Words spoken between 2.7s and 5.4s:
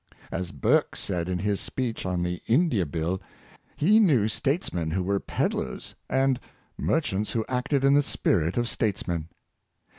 Bill, he knew statesmen who were